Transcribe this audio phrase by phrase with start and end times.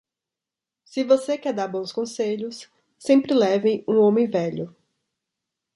[0.83, 2.67] Se você quer dar bons conselhos,
[2.97, 4.75] sempre leve um homem velho.